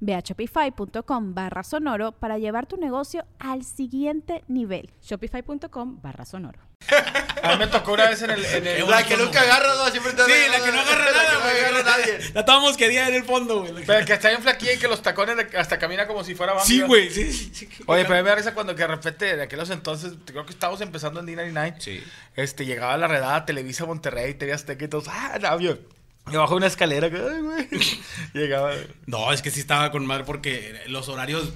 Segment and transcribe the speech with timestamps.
[0.00, 4.90] Ve a shopify.com barra sonoro para llevar tu negocio al siguiente nivel.
[5.02, 6.60] Shopify.com barra sonoro.
[7.42, 8.44] A mí me tocó una vez en el.
[8.44, 11.10] En el La que nunca agarra, no, siempre está Sí, la que no agarra La
[11.10, 11.58] que nada, no güey.
[11.58, 12.18] agarra a nadie.
[12.34, 13.84] La estábamos que día en el fondo, güey.
[13.84, 16.66] Pero que está bien flaquilla y que los tacones hasta camina como si fuera Bambi.
[16.66, 17.50] Sí, güey, sí, sí.
[17.52, 17.68] sí.
[17.86, 20.46] Oye, pero a mí me da risa cuando que de repente, de aquellos entonces, creo
[20.46, 21.74] que estábamos empezando en D99.
[21.78, 22.02] Sí.
[22.36, 25.97] Este, llegaba la redada Televisa Monterrey, TV Azteca y todos, ah, no.
[26.32, 27.68] Y bajo una escalera, que, ay, güey.
[28.34, 28.72] Llegaba.
[29.06, 31.52] No, es que sí estaba con madre porque los horarios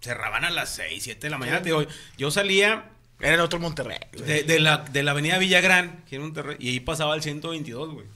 [0.00, 1.60] cerraban a las 6, 7 de la mañana.
[1.60, 1.84] Digo,
[2.18, 3.98] yo salía Era en otro Monterrey.
[4.12, 7.94] de, de la, de la avenida Villagrán, aquí en Monterrey, y ahí pasaba el 122,
[7.94, 8.06] güey.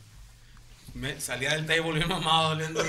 [0.98, 2.82] Me salía del table bien mamado, oliendo,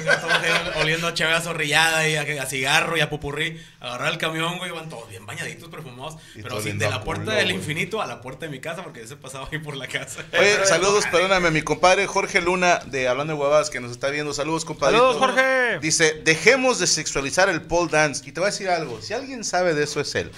[0.78, 3.62] oliendo a chévere zorrillada y a, a cigarro y a pupurrí.
[3.80, 6.16] Agarrar el camión, güey, iban todos bien bañaditos, perfumados.
[6.34, 7.58] Y pero oliendo de a la puerta culo, del güey.
[7.58, 10.26] infinito a la puerta de mi casa, porque ese pasaba ahí por la casa.
[10.34, 14.34] Oye, saludos, perdóname, mi compadre Jorge Luna de Hablando de Huevadas que nos está viendo.
[14.34, 14.98] Saludos, compadre.
[14.98, 15.78] Saludos, Jorge.
[15.80, 18.28] Dice, dejemos de sexualizar el pole dance.
[18.28, 20.32] Y te voy a decir algo, si alguien sabe de eso es él.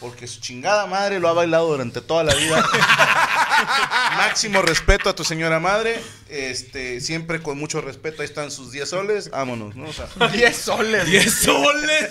[0.00, 2.64] Porque su chingada madre lo ha bailado durante toda la vida.
[4.16, 6.00] Máximo respeto a tu señora madre.
[6.28, 8.22] Este, siempre con mucho respeto.
[8.22, 9.30] Ahí están sus 10 soles.
[9.30, 9.88] Vámonos, ¿no?
[9.88, 11.06] O sea, 10 soles.
[11.06, 12.10] 10 soles.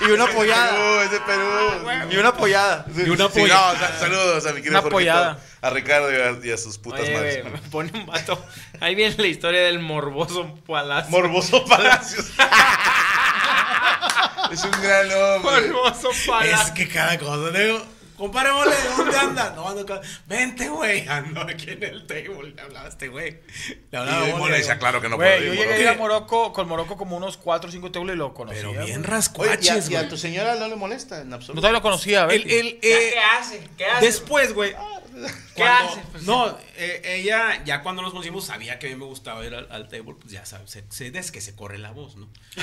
[0.00, 0.70] Y una apoyada.
[0.70, 2.10] Perú, es de Perú.
[2.10, 2.86] Y una apoyada.
[2.96, 3.54] Y una Sí, polla.
[3.54, 5.38] no, o sea, saludos a mi querido pollada.
[5.60, 7.44] A Ricardo y a, y a sus putas Oye, madres.
[7.44, 8.44] me pone un vato.
[8.80, 11.10] Ahí viene la historia del morboso palacio.
[11.10, 12.26] Morboso Palacios.
[14.50, 15.68] es un gran hombre.
[15.70, 16.56] morboso palacio.
[16.66, 17.80] Es que cada cosa, digo,
[18.22, 19.54] compadre mole, ¿dónde andas?
[19.56, 20.00] No, ando acá.
[20.26, 21.06] Vente, güey.
[21.08, 22.52] Ando aquí en el table.
[22.54, 23.40] Le hablaba a este güey.
[23.90, 25.82] Le hablaba Y Mole, decía, claro que no Güey, puedo yo llegué a Morocco.
[25.82, 28.60] ir a Morocco, con Morocco como unos 4 o 5 tables y lo conocía.
[28.62, 28.86] Pero güey.
[28.86, 30.08] bien Oye, y a, rascuaches, y a güey.
[30.10, 31.60] tu señora no le molesta en No absoluto.
[31.60, 32.40] todavía lo conocía, a ver.
[32.42, 33.68] El, el, ¿Qué, eh, qué hace?
[33.76, 34.06] ¿Qué hace?
[34.06, 34.74] Después, güey.
[35.54, 36.00] ¿Qué cuando- hace?
[36.12, 39.54] Pues, no, eh, ella ya cuando nos conocimos sabía que a mí me gustaba ir
[39.54, 42.28] al, al table, pues ya sabes, se, se- es que se corre la voz, ¿no?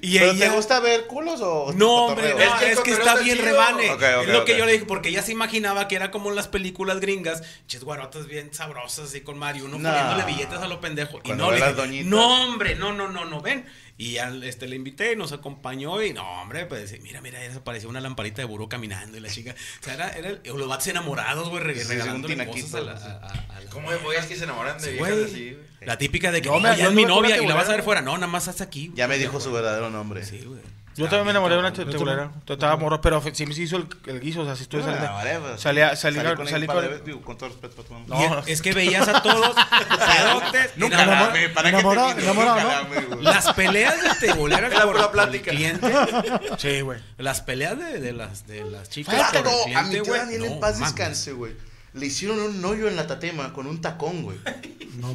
[0.00, 2.90] y ¿Pero ella te gusta ver culos o No, hombre, no, Es que es que
[2.92, 3.48] está está bien chido.
[3.50, 3.86] rebane.
[4.22, 6.48] Es lo que yo le dije, porque ella se imaginaba que era como en las
[6.48, 9.88] películas gringas, ches guarotas bien sabrosas así con Mario, uno No.
[9.90, 11.20] poniéndole billetes a lo pendejo.
[11.24, 13.66] Y no, le dije, no, hombre, no, no, no, no, ven.
[14.00, 17.52] Y ya este, le invité y nos acompañó y no, hombre, pues mira, mira, ya
[17.52, 19.56] se parecía una lamparita de buró caminando y la chica.
[19.80, 22.80] O sea, era, era el- los vatos enamorados, güey, reg- Sí, sí, regalándole cosas a
[22.80, 25.50] la, a- a- a la- ¿Cómo de pollas que se enamoran de Sí, viejas así,
[25.50, 25.66] güey?
[25.80, 27.68] La típica de que Yo no, me- ya yo es mi novia y la vas
[27.68, 28.00] a ver fuera.
[28.00, 28.92] No, nada más hasta aquí.
[28.94, 30.24] Ya me dijo su verdadero nombre.
[30.24, 30.60] Sí, güey.
[30.98, 32.30] Yo también me bien enamoré de una tebulera.
[32.46, 34.84] Yo estaba morro, pero sí me hizo el, el guiso, o sea, si estuve Ah,
[34.86, 35.12] saliendo.
[35.16, 35.58] whatever.
[35.58, 38.06] Salía- salí Salí con- con, salí con- todo respeto para tu mamá.
[38.08, 38.38] No.
[38.46, 40.70] es, que veías a todos pedotes.
[40.76, 42.70] Nunca Mira, la la- amé, ¿para qué te enamorado- enamorado,
[43.10, 43.16] ¿no?
[43.22, 45.50] Las peleas de teboleras La por, plática.
[45.50, 45.92] el cliente.
[46.58, 46.98] Sí, güey.
[47.18, 50.04] Las peleas de, de las, de las chicas Fíjate, por el no, a mi tío
[50.04, 50.20] güey.
[50.20, 51.52] Daniel en no paz descanse, güey.
[51.94, 54.38] Le hicieron un hoyo en la tatema con un tacón, güey.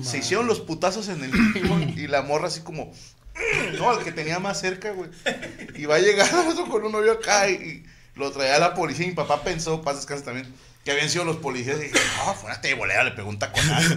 [0.02, 1.32] Se hicieron los putazos en el
[1.98, 2.92] y la morra así como...
[3.78, 5.10] No, al que tenía más cerca, güey.
[5.76, 7.84] Y va llegando con un hoyo acá y,
[8.16, 9.06] lo traía a la policía.
[9.06, 11.78] Y mi papá pensó, paz descanse también, que habían sido los policías.
[11.78, 13.96] Y dije, no, fue una tebolera, le pegó un taconazo.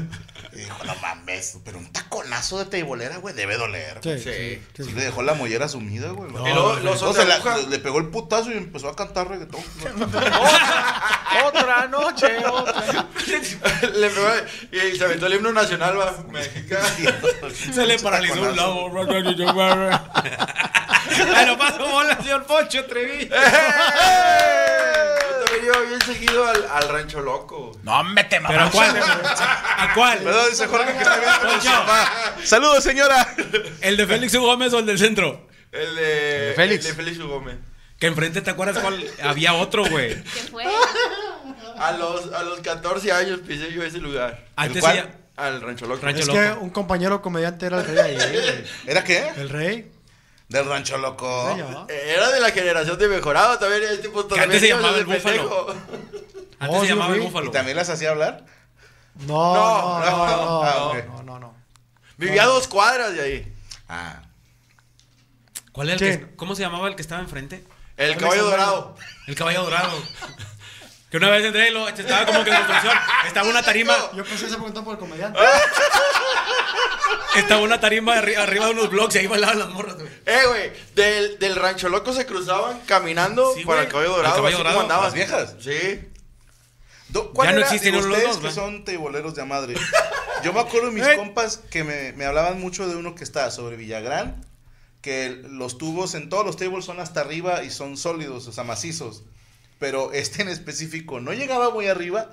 [0.53, 3.99] Y dijo, no mames, pero un taconazo de tebolera, güey, debe doler.
[4.03, 4.63] Sí, Sí.
[4.85, 6.31] Sí, le dejó la mollera sumida, güey.
[6.33, 6.77] No,
[7.13, 7.59] se la- aguja.
[7.69, 9.61] le pegó el putazo y empezó a cantar reggaetón.
[11.45, 13.07] Otra noche, otra.
[13.95, 14.29] Le pegó
[14.73, 16.15] y se aventó el himno nacional, va.
[16.31, 16.87] Mexicano.
[17.75, 18.89] Se le paralizó un lado.
[18.89, 19.13] Bueno,
[21.59, 23.29] paso bola, señor Poncho Trevi.
[25.65, 27.73] Yo bien seguido al, al rancho loco.
[27.83, 28.97] No, mete ¿Pero a cuál?
[28.99, 30.19] ¿A cuál?
[30.19, 31.61] Perdón, dice Jorge que está viendo con
[32.43, 32.47] su.
[32.49, 33.35] Saludos, señora.
[33.81, 34.41] ¿El de Félix U.
[34.43, 35.49] Gómez o el del centro?
[35.73, 36.85] El de, El de Félix.
[36.87, 37.57] El de Félix Gómez.
[37.99, 39.03] Que enfrente, ¿te acuerdas cuál?
[39.23, 40.23] Había otro, güey.
[40.23, 40.65] ¿Qué fue?
[41.79, 44.45] A los, a los 14 años pisé yo ese lugar.
[44.57, 44.97] Antes cuál?
[44.97, 46.01] ya- Al rancho loco.
[46.05, 46.39] Rancho Es Loco.
[46.41, 48.65] que un compañero comediante era el rey ahí.
[48.87, 49.31] ¿Era qué?
[49.37, 49.91] El rey.
[50.49, 51.87] Del rancho loco.
[51.89, 53.83] Era de la generación de mejorado también.
[53.83, 55.67] Este tipo Que antes se llamaba el pendejo.
[56.59, 57.47] Antes Oh, se sí, llamaba el búfalo.
[57.47, 58.45] ¿Y también las hacía hablar?
[59.27, 61.55] No, no, no, no, Ah, no, no, no, no.
[62.17, 63.55] Vivía a dos cuadras de ahí.
[63.89, 64.23] Ah.
[65.73, 67.63] ¿Cuál era el que, ¿Cómo se llamaba el que estaba enfrente?
[67.97, 68.97] El caballo dorado.
[69.27, 70.03] El caballo dorado.
[71.11, 72.95] Que una vez entré y lo, estaba como que en construcción.
[73.27, 75.39] Estaba una tarima, Yo pensé que se preguntaba por el comediante.
[77.37, 80.09] estaba una tarima arri- arriba de unos blocks y ahí bailaban las morras, güey.
[80.27, 83.87] Eh, güey, del, del rancho loco se cruzaban caminando Sí, para güey.
[83.87, 84.35] el caballo Al dorado.
[84.37, 84.81] caballo así dorado.
[84.81, 85.05] andaban.
[85.05, 85.55] ¿Las viejas?
[85.61, 86.01] Sí.
[87.33, 89.75] ¿Cuál Ya no existen los dos, que son teiboleros de a madre.
[90.45, 91.17] Yo me acuerdo de mis Ey.
[91.17, 94.45] compas que me, me hablaban mucho de uno que está sobre Villagrán,
[95.03, 98.53] que el- los tubos en todos los tables son hasta arriba y son sólidos, o
[98.53, 99.23] sea, macizos.
[99.79, 102.31] Pero este en específico no llegaba muy arriba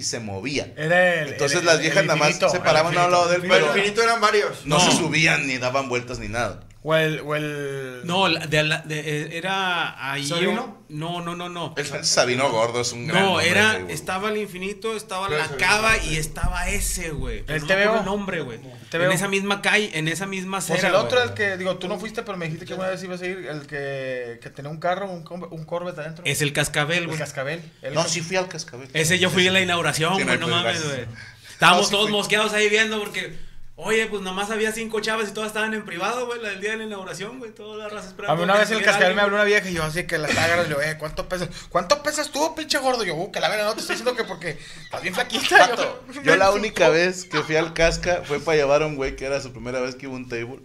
[0.00, 0.72] y se movía.
[0.76, 3.36] Era el- Entonces el- las viejas el nada más se paraban a un lado de
[3.36, 4.64] él, Pero pero el infinito eran varios.
[4.66, 4.90] no, No.
[4.90, 6.60] se subían ni daban vueltas ni nada.
[6.82, 7.20] O el.
[7.20, 8.00] O el...
[8.04, 10.26] No, la- de, la- de- eh, era ahí.
[10.26, 10.80] ¿Sabino?
[10.88, 11.74] No, no, no, no.
[11.76, 15.48] El Sabino Gordo es un gran No, nombre era, estaba el infinito, estaba Pero la
[15.56, 17.42] cava y estaba ese, güey.
[17.44, 18.58] Pero El no el nombre, güey.
[18.92, 21.28] En esa misma calle, en esa misma acera, Pues el otro, güey.
[21.28, 23.46] el que, digo, tú no fuiste, pero me dijiste que una vez ibas a ir,
[23.46, 26.24] el que, que tenía un carro, un, un Corvette adentro.
[26.26, 27.18] Es el cascabel, el güey.
[27.18, 27.62] cascabel.
[27.82, 28.88] El No, sí fui al cascabel.
[28.94, 31.06] Ese yo fui a la inauguración, Sí, güey, no, no, pues, mames, gracias.
[31.06, 31.16] güey.
[31.52, 32.12] Estábamos No, sí todos fui.
[32.16, 33.36] mosqueados ahí viendo porque,
[33.82, 36.72] oye, pues nomás había cinco chavas y todas estaban en privado, güey, la del día
[36.72, 38.32] de la inauguración, güey, toda la raza esperando.
[38.32, 40.28] A mí una vez el cascabel me habló una vieja y yo así que la
[40.28, 41.48] estaba agarrando y le digo, eh, ¿cuánto pesas?
[41.70, 43.04] ¿Cuánto pesas tú, pinche gordo?
[43.04, 45.68] Yo, uh, que la verdad no te estoy diciendo que porque estás bien flaquita.
[45.68, 49.16] Vato, Yo la única vez que fui al casca fue para llevar a un güey
[49.16, 50.60] que era su primera vez que iba a un table.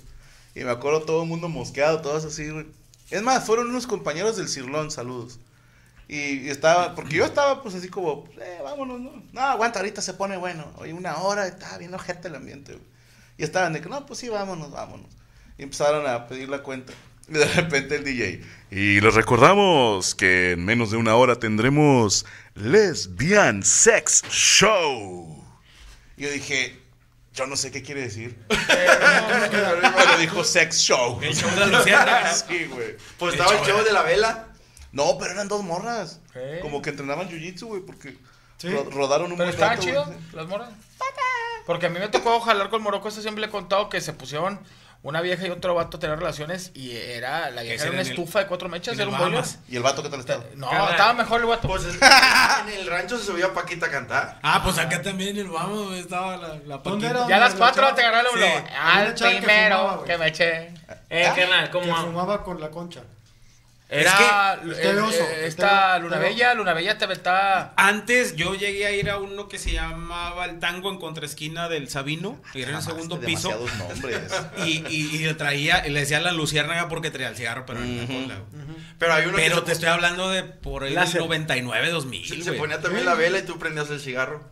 [0.54, 2.66] Y me acuerdo todo el mundo mosqueado, todos así, güey.
[3.12, 5.40] Es más, fueron unos compañeros del Cirlón, saludos.
[6.08, 9.24] Y, estaba, porque yo estaba pues así como, eh, vámonos, ¿no?
[9.32, 10.72] No, aguanta, ahorita se pone bueno.
[10.78, 12.95] Oye, una hora, estaba bien ojete el ambiente, güey.
[13.38, 15.08] Y estaban de que, no, pues sí, vámonos, vámonos.
[15.58, 16.94] Y empezaron a pedir la cuenta.
[17.28, 18.42] Y de repente el DJ.
[18.72, 25.44] Y les recordamos que en menos de una hora tendremos Lesbian Sex Show.
[26.18, 26.80] Y yo dije,
[27.34, 28.38] yo no sé qué quiere decir.
[28.48, 31.20] Pero dijo sex show.
[31.22, 32.34] El show de la luciérnaga.
[32.48, 32.96] Sí, güey.
[33.18, 34.48] Pues estaba el show de la vela.
[34.92, 36.22] No, pero eran dos morras.
[36.62, 38.18] Como que entrenaban jiu-jitsu, güey, porque
[38.58, 38.70] Sí.
[38.70, 40.70] ro- rodaron un Pero chido las moras.
[41.66, 44.14] Porque a mí me tocó jalar con Morocco, eso siempre le he contado que se
[44.14, 44.60] pusieron
[45.02, 48.08] una vieja y otro vato a tener relaciones y era, la vieja era una el-
[48.10, 49.12] estufa de cuatro mechas, era un.
[49.12, 49.60] Bahamas.
[49.68, 50.44] ¿Y el vato qué tal estaba?
[50.56, 50.92] No, Carnal.
[50.92, 51.68] estaba mejor el vato.
[51.68, 51.84] Pues
[52.66, 54.40] en el rancho se subía Paquita a cantar.
[54.42, 57.10] Ah, pues acá también el vamos, estaba la, la ¿Dónde Paquita.
[57.10, 57.28] era?
[57.28, 58.50] ya a las la cuatro te agarré el Sí.
[58.80, 60.74] Al chava que primero fumaba, que me eché.
[61.10, 61.96] Eh, carnal, Que ¿cómo?
[61.96, 63.02] fumaba con la concha.
[63.88, 67.74] Era el eh, oso, eh, el esta de- Luna Bella, Luna Bella te vetaba.
[67.78, 71.88] Antes yo llegué a ir a uno que se llamaba el tango en contraesquina del
[71.88, 73.50] Sabino, que era en el segundo piso.
[73.50, 74.34] Demasiados nombres.
[74.66, 77.80] Y, y, y le traía, y le decía la luciérnaga porque traía el cigarro, pero
[77.82, 78.40] en la cola.
[78.98, 81.22] Pero hay uno Pero que te estoy hablando de por Láser.
[81.22, 84.44] 99, 2000, se, se ponía también la vela y tú prendías el cigarro.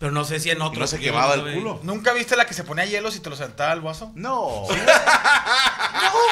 [0.00, 0.80] Pero no sé si en ¿Y otro.
[0.80, 1.78] no se quemaba el culo?
[1.84, 4.10] ¿Nunca viste la que se ponía hielos y te lo sentaba al vaso?
[4.16, 4.64] No.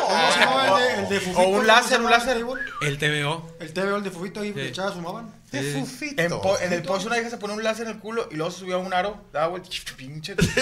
[0.01, 1.41] ¿Cómo se llamaba el de, el de Fufito?
[1.41, 2.37] O un ¿Cómo láser, se un láser.
[2.83, 3.57] el TVO.
[3.61, 5.35] El TVO, el de Fufito ahí, echabas, fumaban.
[5.51, 6.23] De fufito.
[6.23, 8.37] En, po- en el pozo una vieja se ponía un láser en el culo y
[8.37, 10.37] luego se subía a un aro, daba vuelta, pinche.
[10.37, 10.53] Pinche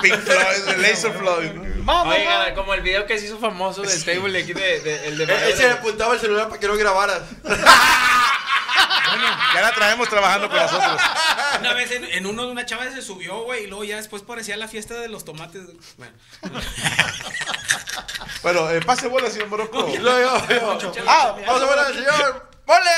[0.00, 1.50] Pink Floyd, de Laser Floyd.
[1.82, 2.14] Mamá,
[2.54, 5.24] como el video que se hizo famoso del table de aquí de, de- el de
[5.24, 7.22] Él se le apuntaba el celular para que no grabaras.
[9.54, 11.00] Ya la traemos trabajando con nosotros.
[11.60, 14.22] Una vez en, en uno de una chava se subió, güey, y luego ya después
[14.22, 15.62] parecía la fiesta de los tomates.
[15.96, 16.12] Bueno.
[18.42, 19.90] Bueno, eh, pase bola, señor Morocco.
[21.06, 22.50] Ah, vamos a ver al señor.
[22.66, 22.90] ¡Mole!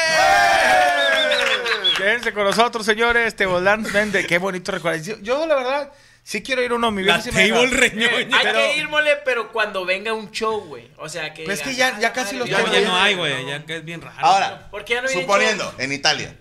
[1.96, 3.34] Quédense con nosotros, señores.
[3.36, 4.26] Table Dance vende.
[4.26, 5.02] Qué bonito recuerdo.
[5.02, 5.92] Yo, yo, la verdad,
[6.28, 6.90] sí quiero ir a uno.
[6.90, 7.80] Mi La vieja sí me table deja.
[7.80, 8.36] reñoña.
[8.38, 10.90] Hay Pero- que ir, mole, pero cuando venga un show, güey.
[10.96, 11.44] O sea que.
[11.44, 13.76] Pues es que ya- ya casi los Ya, tengo ya no hay, güey, ya que
[13.76, 14.18] es bien raro.
[14.26, 16.36] Ahora, ¿Por qué ya no suponiendo, en Italia.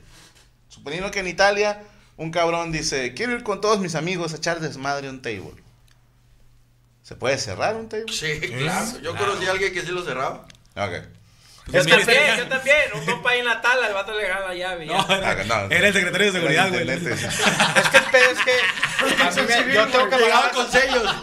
[0.70, 1.84] Suponiendo que en Italia
[2.18, 5.54] un cabrón dice, quiero ir con todos mis amigos a echar desmadre a un table.
[7.04, 8.12] ¿Se puede cerrar un table?
[8.12, 9.00] Sí, claro.
[9.02, 10.48] Yo conocí a alguien que sí lo cerraba.
[10.76, 11.04] Ok.
[11.68, 12.78] Yo también, yo también.
[12.94, 14.86] Un compa ahí en la tala, el vato le dejaba la llave.
[14.86, 15.76] No, era, Ah, no.
[15.76, 16.88] era el secretario de seguridad, güey.
[16.90, 19.74] Es que el pedo es que.
[19.74, 20.54] yo tengo camaradas.
[20.54, 21.04] con sellos.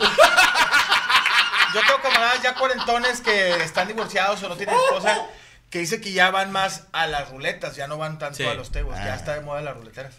[1.75, 5.27] Yo tengo camaradas ya cuarentones que están divorciados o no tienen esposa.
[5.71, 8.45] Que dice que ya van más a las ruletas, ya no van tanto Sí.
[8.45, 8.99] a los tables.
[9.01, 9.05] Ah.
[9.07, 10.13] Ya está de moda las ruleteras.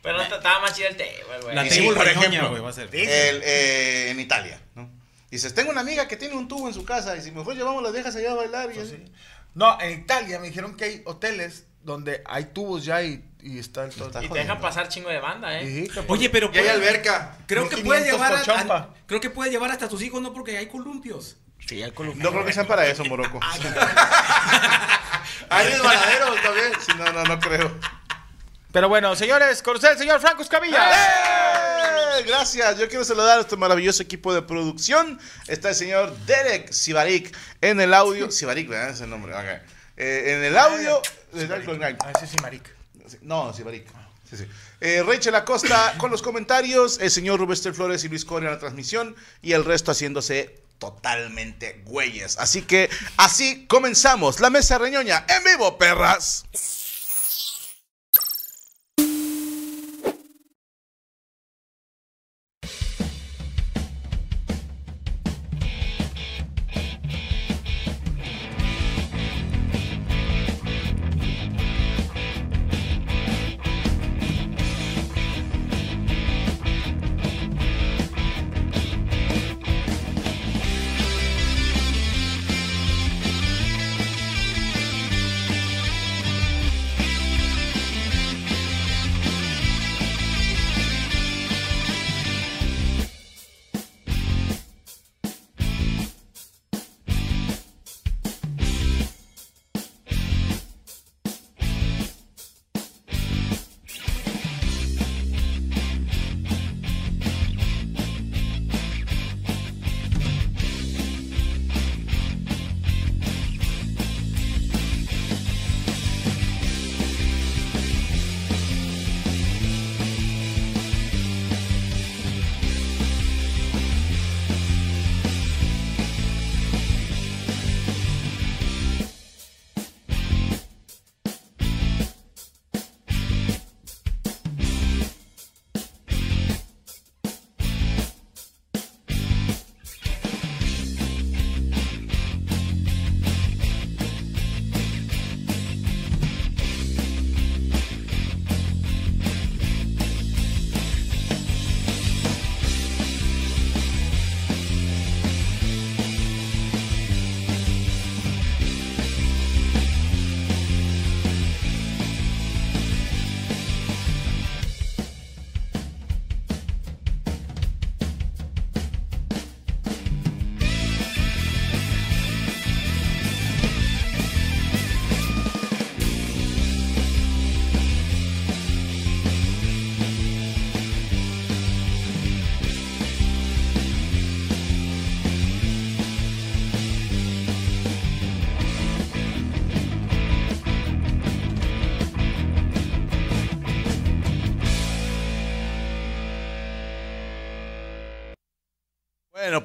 [0.00, 1.56] Pero no, estaba más chido el table, güey.
[1.56, 2.88] La table sí, por ejemplo, güey, va a ser.
[2.92, 4.88] El, eh, en Italia, ¿no?
[5.28, 7.82] Dices, tengo una amiga que tiene un tubo en su casa y si mejor llevamos
[7.82, 8.70] las viejas allá a bailar.
[8.70, 8.96] Y Pues así.
[9.04, 9.12] sí.
[9.56, 13.84] No, en Italia me dijeron que hay hoteles donde hay tubos ya y, y está
[13.84, 14.10] el todo.
[14.22, 15.88] Y te dejan pasar chingo de banda, ¿eh?
[15.92, 17.38] Sí, Oye, pero Y hay alberca.
[17.46, 18.04] Creo que 1500 puede
[18.44, 21.38] llevar a- creo que puede llevar hasta tus hijos no porque hay columpios.
[21.66, 22.22] Sí, hay columnas.
[22.22, 23.40] No creo que sea para eso, Morocco.
[25.48, 26.72] Hay resbaladeros también.
[26.84, 27.72] Sí, no, no, no creo.
[28.72, 30.90] Pero bueno, señores, con usted el señor Franco Escamilla.
[30.90, 31.55] ¡Eh!
[32.24, 35.18] Gracias, yo quiero saludar a este maravilloso equipo de producción.
[35.48, 38.30] Está el señor Derek Sibarik en el audio.
[38.30, 38.88] Sibarik, ¿verdad?
[38.88, 39.34] Ese es el nombre.
[39.34, 39.44] ok.
[39.96, 41.02] Eh, en el audio.
[41.34, 42.70] Ah, ese sí, marica.
[43.22, 43.86] No, Sibarik.
[44.28, 44.46] Sí, sí.
[44.80, 48.60] Eh, Rachel Acosta con los comentarios, el señor Rubester Flores y Luis Coria en la
[48.60, 52.38] transmisión y el resto haciéndose totalmente güeyes.
[52.38, 56.44] Así que así comenzamos la mesa reñoña en vivo, perras.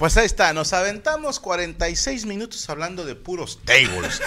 [0.01, 4.19] Pues ahí está, nos aventamos 46 minutos hablando de puros tables.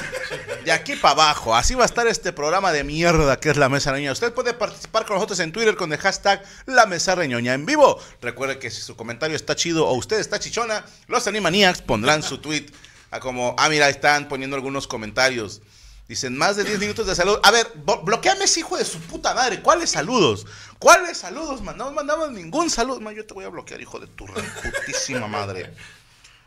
[0.65, 3.69] De aquí para abajo, así va a estar este programa de mierda que es La
[3.69, 4.13] Mesa Reñoña.
[4.13, 8.01] Usted puede participar con nosotros en Twitter con el hashtag La Mesa Reñoña en vivo.
[8.23, 12.39] Recuerde que si su comentario está chido o usted está chichona, los Animaniacs pondrán su
[12.39, 12.67] tweet
[13.11, 15.61] a como, ah, mira, están poniendo algunos comentarios.
[16.07, 17.39] Dicen, más de 10 minutos de salud.
[17.43, 17.67] A ver,
[18.03, 19.63] bloqueame ese hijo de su puta madre.
[19.63, 20.47] ¿Cuáles saludos?
[20.79, 21.79] ¿Cuáles saludos, man?
[21.79, 23.01] No mandamos ningún saludo.
[23.01, 25.75] Man, yo te voy a bloquear, hijo de tu putísima madre.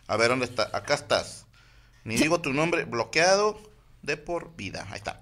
[0.08, 0.70] A ver, ¿dónde está?
[0.74, 1.46] Acá estás.
[2.04, 3.60] Ni digo tu nombre, bloqueado
[4.04, 4.88] de por vida.
[4.92, 5.22] Ahí está.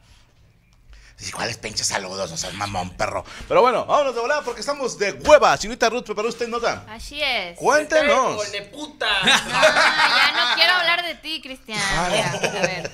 [1.17, 2.29] Dice, ¿Cuáles pinches saludos?
[2.31, 3.24] O sea, mamón, perro.
[3.48, 5.55] Pero bueno, vámonos de volada porque estamos de hueva.
[5.55, 6.86] Señorita Ruth, ¿preparó usted nota?
[6.89, 7.57] Así es.
[7.57, 8.43] Cuéntenos.
[8.74, 9.07] puta!
[9.24, 11.79] Ah, ya no quiero hablar de ti, Cristian.
[11.79, 12.91] Ya, a ver.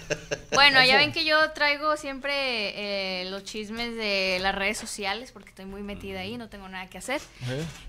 [0.53, 5.49] Bueno, ya ven que yo traigo siempre eh, los chismes de las redes sociales porque
[5.49, 7.21] estoy muy metida ahí, no tengo nada que hacer.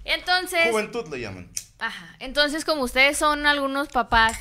[0.04, 1.50] Entonces, Juventud le llaman.
[1.78, 4.38] ajá, entonces como ustedes son algunos papás,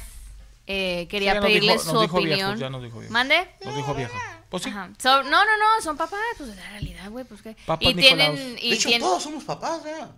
[0.67, 2.37] eh, quería Sí, pedirles dijo- su nos dijo opinión.
[2.37, 3.11] viejos, ya nos dijo viejos.
[3.11, 3.47] ¿Mande?
[3.65, 4.30] Nos dijo vieja.
[4.51, 4.69] Pues sí.
[4.69, 4.91] Ajá.
[4.99, 7.55] So- no, no, no, son papás, pues es la realidad, güey, pues qué.
[7.65, 10.11] Papas y tienen, y De hecho, tienen, todos somos papás, ¿verdad?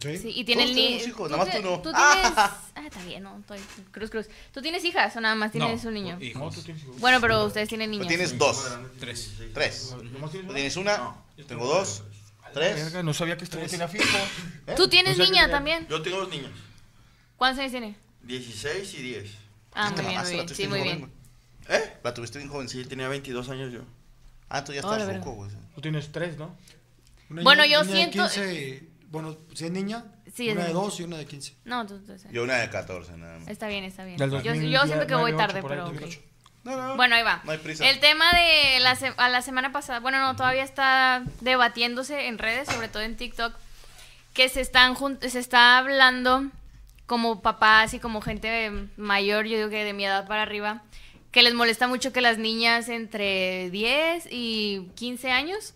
[0.00, 1.76] sí, y tienen Todos ni- tenemos hijos, tú nada más tú no.
[1.82, 3.60] Tú tienes, ah, está bien, no, estoy,
[3.92, 4.26] cruz, cruz.
[4.52, 6.18] ¿Tú tienes hijas o nada más tienes No, un niño?
[6.20, 6.64] hijos.
[6.98, 8.08] Bueno, pero ustedes tienen Tú niños.
[8.08, 8.66] tienes dos.
[8.98, 9.32] Tres.
[9.52, 9.94] Tres.
[9.94, 11.14] ¿Tú tienes una?
[11.46, 12.02] Tengo dos.
[12.54, 12.76] Tres.
[12.86, 14.04] Verga, no sabía que este güey tenía fijo.
[14.76, 15.86] ¿Tú tienes No niña también?
[15.88, 16.50] Yo tengo dos niños,
[17.36, 17.94] ¿Cuántos años tiene?
[18.22, 19.30] 16 y 10.
[19.74, 20.48] Ah, muy bien, muy bien.
[20.48, 21.12] Sí, muy bien.
[21.68, 21.96] ¿Eh?
[22.02, 22.68] La tuviste bien joven.
[22.68, 23.80] Sí, tenía 22 años yo.
[24.48, 25.18] Ah, tú ya Hola, estás verga.
[25.24, 25.50] ruco, güey.
[25.74, 26.56] Tú tienes tres, ¿no?
[27.30, 30.62] Una Bueno, niña- yo niña de siento- 15, bueno, si es niña, Sí, es una
[30.64, 30.80] de niña.
[30.82, 31.54] dos y una de 15.
[31.64, 33.48] No, tú, tú- Yo una de 14, nada más.
[33.48, 34.16] está bien, está bien.
[34.16, 35.92] Del Yo, 2000, yo siento que voy 2008, tarde, por ahí, pero ok.
[36.00, 36.20] 2008.
[36.64, 36.96] No, no.
[36.96, 37.40] Bueno, ahí va.
[37.44, 37.88] No hay prisa.
[37.88, 42.38] El tema de la, se- a la semana pasada, bueno, no, todavía está debatiéndose en
[42.38, 43.54] redes, sobre todo en TikTok,
[44.34, 46.46] que se están jun- se está hablando
[47.06, 50.82] como papás y como gente mayor, yo digo que de mi edad para arriba,
[51.38, 55.72] que les molesta mucho que las niñas entre 10 y 15 años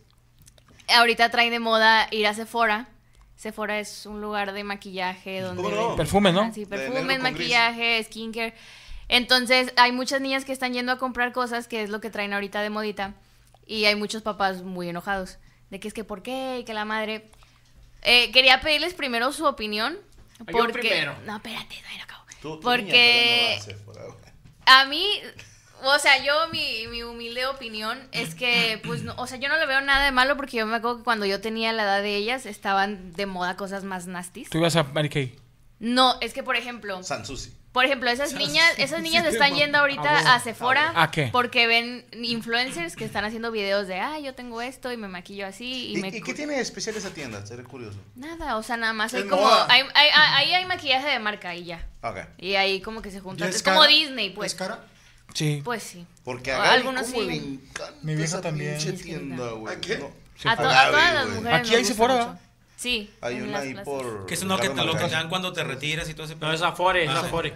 [0.89, 2.89] ahorita traen de moda ir a Sephora.
[3.37, 5.63] Sephora es un lugar de maquillaje donde...
[5.63, 5.95] ¿Cómo no?
[6.33, 6.53] ¿no?
[6.53, 7.21] Sí, perfumes, con gris.
[7.21, 8.55] maquillaje, skincare.
[9.07, 12.33] Entonces, hay muchas niñas que están yendo a comprar cosas, que es lo que traen
[12.33, 13.15] ahorita de modita.
[13.65, 15.39] Y hay muchos papás muy enojados.
[15.71, 16.59] De que es que, ¿por qué?
[16.59, 17.31] Y que la madre...
[18.03, 19.97] Eh, quería pedirles primero su opinión.
[20.41, 20.81] Yo Porque...
[20.81, 21.15] primero.
[21.25, 22.25] No, espérate, no, no acabo.
[22.43, 24.23] Tú- tú, Porque- niña, no.
[24.65, 25.05] A mí,
[25.83, 29.57] o sea, yo mi, mi humilde opinión es que, pues, no, o sea, yo no
[29.59, 32.03] le veo nada de malo porque yo me acuerdo que cuando yo tenía la edad
[32.03, 34.51] de ellas estaban de moda cosas más nasties.
[34.51, 35.37] Tú ibas a Mary Kay.
[35.81, 37.53] No, es que por ejemplo, Sansusi.
[37.73, 41.29] por ejemplo, esas niñas, esas niñas están yendo ahorita a Sephora ¿A qué?
[41.33, 45.45] porque ven influencers que están haciendo videos de, ah, yo tengo esto y me maquillo
[45.45, 47.45] así y, ¿Y, me y qué tiene de especial esa tienda?
[47.45, 47.99] Seré curioso.
[48.15, 49.67] nada, o sea, nada más hay Es como, moda.
[49.69, 51.85] hay, hay- ahí hay maquillaje de marca y ya.
[52.03, 52.19] Ok.
[52.39, 53.49] Y ahí como que se ¿Y juntan.
[53.49, 53.85] Es, es como?
[53.85, 54.53] Disney, pues.
[54.53, 54.85] ¿Es cara?
[55.35, 55.63] Sí.
[55.65, 56.07] Pues sí.
[56.25, 57.21] Porque a Gaby algunos sí.
[57.21, 58.77] le encanta Mi vieja esa también.
[58.77, 59.75] pinche Sí, tienda, güey.
[59.75, 59.99] ¿A qué?
[59.99, 60.11] No.
[60.51, 61.37] A, to- Gaby, a todas las güey.
[61.37, 61.59] mujeres.
[61.61, 62.27] Aquí nos hay gusta Sephora, mucho.
[62.29, 62.41] ¿verdad?
[62.77, 63.11] Sí.
[63.21, 63.85] Hay en una las ahí plazas.
[63.85, 64.27] por...
[64.27, 66.27] Que eso no que te Ricardo lo que te dan cuando te retiras y todo
[66.27, 66.53] ese No, pedo.
[66.53, 67.21] es Afore, es Ah.
[67.21, 67.55] Afore.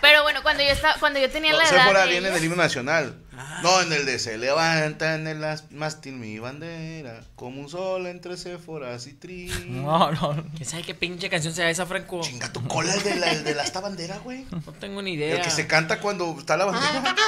[0.00, 2.34] Pero bueno, cuando yo estaba, cuando yo tenía No, la edad Sephora de viene ellas-
[2.34, 3.21] del himno nacional.
[3.36, 3.60] Ah.
[3.62, 8.06] No, en el de se levanta en el as- mástil mi bandera, como un sol
[8.06, 9.50] entre Sephoras y tri.
[9.68, 10.44] No, no.
[10.54, 12.20] ¿Quién sabe qué pinche canción sea esa, Franco?
[12.22, 14.44] Chinga tu cola, el de la, el de la esta bandera, güey.
[14.50, 15.36] No tengo ni idea.
[15.36, 17.14] El que se canta cuando está la bandera.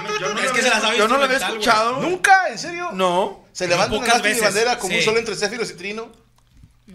[0.00, 1.50] No yo no Es lo que se la había- sabe Yo no lo había instrumental,
[1.50, 1.60] güey.
[1.60, 2.02] escuchado.
[2.10, 2.48] ¿Nunca?
[2.50, 2.90] ¿En serio?
[2.92, 3.44] No.
[3.52, 6.12] Se levanta en el mástil mi bandera como un sol entre Céfiros y Trino.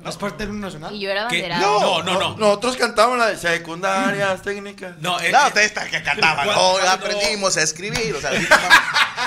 [0.04, 0.94] ¿No es parte del himno nacional?
[0.94, 1.42] Y yo era ¿Qué?
[1.42, 1.62] banderada.
[1.62, 2.38] No, no, no.
[2.38, 4.98] Nosotros cantamos la de secundarias técnicas.
[5.00, 6.46] No, eh, No, eh, ustedes están que cantaban.
[6.46, 8.16] Cuando- No, cuando- aprendimos a escribir.
[8.16, 8.60] O sea, ahorita,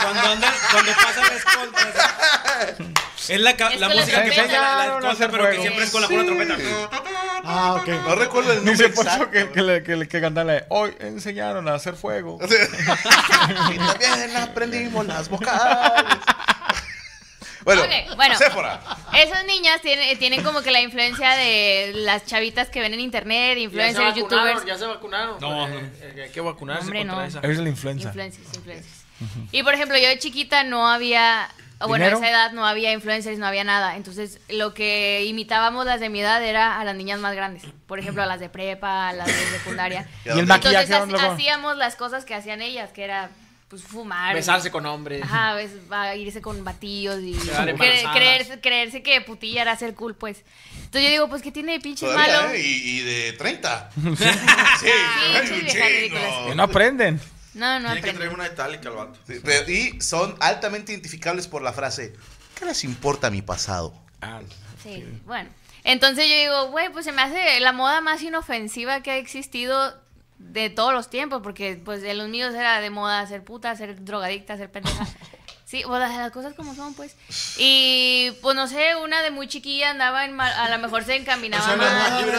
[0.03, 1.95] cuando andan, cuando pasan las contras.
[3.29, 4.43] Es la, ca- Es la con la música que trompeta.
[4.59, 5.63] pasa la, la a hacer pero que fuego.
[5.63, 6.57] siempre es con la pura trompeta.
[7.45, 7.89] Ah, ok.
[7.89, 9.31] no recuerdo el nombre Dice exacto.
[9.31, 12.39] que, que, le- que, le- que cantan la de, Hoy enseñaron a hacer fuego.
[13.75, 16.17] y también aprendimos las vocales.
[17.77, 18.37] Bueno, Ok, bueno.
[18.37, 18.81] Sephora.
[19.15, 23.57] Esas niñas tienen, tienen como que la influencia de las chavitas que ven en internet,
[23.57, 24.67] Ya influencers, vacunaron, youtubers.
[24.67, 25.37] ya se vacunaron.
[25.41, 25.78] No, Eh, no.
[26.07, 27.25] eh, Hay que vacunarse Hombre, contra no.
[27.25, 27.41] esa.
[27.41, 28.09] Es la influenza.
[28.09, 29.04] Influencers, influencers.
[29.52, 31.49] Y por ejemplo, yo de chiquita no había,
[31.87, 33.97] bueno, a esa edad no había influencers, no había nada.
[33.97, 37.65] Entonces, lo que imitábamos las de mi edad era a las niñas más grandes.
[37.87, 40.07] Por ejemplo, a las de prepa, a las de secundaria.
[40.25, 43.31] ¿Y el maquillaje, Entonces, ¿dónde haci- lo- hacíamos las cosas que hacían ellas, que era
[43.69, 44.35] pues fumar.
[44.35, 45.23] Besarse con hombres.
[45.23, 49.95] Ajá, ves, va a irse con batillos y cre- creerse, creerse que putilla era ser
[49.95, 50.43] cool, pues.
[50.76, 52.50] Entonces yo digo, pues, ¿qué tiene de pinche Todavía, malo?
[52.54, 52.61] ¿eh?
[52.61, 53.91] Y, y de 30.
[53.97, 54.89] sí, Sí,
[55.47, 55.85] sí, chingo.
[55.87, 56.33] ridículas.
[56.49, 57.21] Que no aprenden.
[57.54, 58.19] No, no Tiene que aprende.
[58.19, 59.19] traer una itálica al vato.
[59.26, 62.15] Sí, pero- y son altamente identificables por la frase,
[62.59, 63.95] ¿qué les importa mi pasado?
[64.21, 64.41] Ah,
[64.83, 65.50] Sí, bueno.
[65.85, 69.95] Entonces yo digo, güey, pues se me hace la moda más inofensiva que ha existido
[70.39, 74.05] de todos los tiempos, porque pues en los míos era de moda ser puta, ser
[74.05, 75.07] drogadicta, ser pendeja.
[75.65, 77.15] Sí, o las, las cosas como son, pues.
[77.59, 81.15] Y pues no sé, una de muy chiquilla andaba en mal- a lo mejor se
[81.17, 81.77] encaminaba O sea,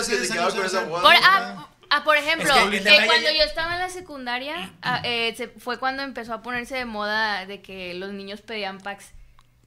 [0.07, 0.87] que se con esa.
[0.87, 5.01] Por, ah, ah, por ejemplo, Es que eh, cuando yo estaba en la secundaria, ah,
[5.03, 9.11] eh, se- fue cuando empezó a ponerse de moda de que los niños pedían packs.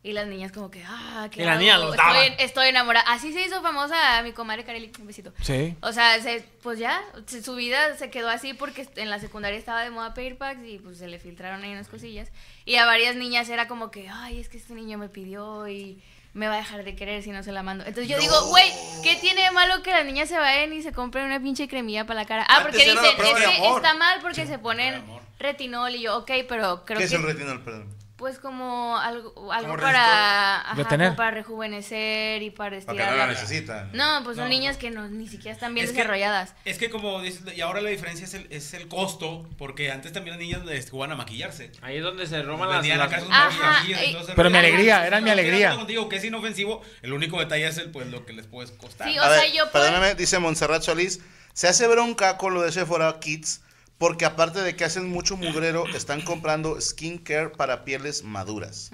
[0.05, 1.61] Y las niñas como que, ah, qué Y la hago?
[1.61, 2.35] niña los estoy, daban.
[2.41, 3.09] estoy enamorada.
[3.09, 5.33] Así se hizo famosa mi comadre Kareli, un besito.
[5.43, 5.77] Sí.
[5.81, 9.57] O sea, se- pues ya, se- su vida se quedó así porque en la secundaria
[9.57, 12.31] estaba de moda pedir packs y pues se le filtraron ahí unas cosillas.
[12.65, 16.03] Y a varias niñas era como que, ay, es que este niño me pidió y
[16.35, 17.85] me va a dejar de querer si no se la mando.
[17.87, 18.73] Entonces yo digo, güey,
[19.05, 22.07] ¿qué tiene de malo que las niñas se vayan y se compren una pinche cremilla
[22.07, 22.45] para la cara?
[22.49, 25.01] Ah, Antes porque dicen, es que está mal porque se ponen
[25.39, 27.17] retinol y yo, ok, pero creo ¿Qué es que...
[27.19, 28.02] el retinol, perdón?
[28.23, 31.09] Pues como algo, algo Como para, ajá, Retener.
[31.09, 33.91] como para rejuvenecer y para Para que estirar no la necesitan.
[33.93, 34.51] No, pues son No.
[34.51, 36.55] niñas que no, ni siquiera están bien Es que- desarrolladas.
[36.65, 40.13] Es que como dices, y ahora la diferencia es el, es el costo, porque antes
[40.13, 41.73] también las niñas les jugaban a maquillarse.
[41.83, 42.87] Ahí es donde se roban las.
[42.87, 45.75] Las- Ajá, y ese Pero mi alegría, era mi alegría.
[45.75, 49.09] contigo que es inofensivo, el único detalle es el, pues, lo que les puedes costar.
[49.09, 51.19] Sí, A o ver, sea, yo puedo- perdóname, dice Montserrat Solís,
[51.55, 53.63] se hace bronca con lo de Sephora Kids
[54.03, 58.91] porque aparte de que hacen mucho mugrero, están comprando skincare para pieles maduras.